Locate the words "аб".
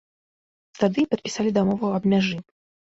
2.01-2.13